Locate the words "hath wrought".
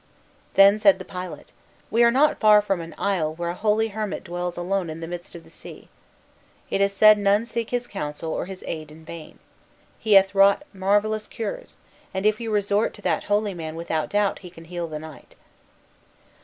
10.13-10.63